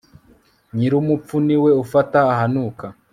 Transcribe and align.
nyirumupfu 0.75 1.35
ni 1.45 1.57
we 1.63 1.71
ufata 1.83 2.19
ahanuka 2.33 2.85